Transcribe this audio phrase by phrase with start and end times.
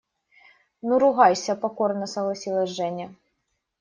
[0.81, 3.13] –Ну, ругайся,– покорно согласилась Женя.